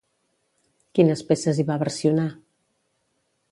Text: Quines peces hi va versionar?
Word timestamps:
Quines 0.99 1.21
peces 1.27 1.61
hi 1.61 1.67
va 1.69 1.77
versionar? 1.85 2.27